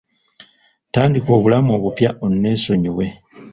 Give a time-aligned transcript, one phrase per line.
[0.93, 3.05] Tandika obulamu obupya oneesonyiwe.